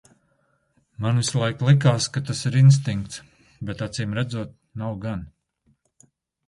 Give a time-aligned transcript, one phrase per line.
[1.05, 3.21] Man vislaik likās, ka tas ir instinkts,
[3.69, 5.25] bet acīmredzot nav gan.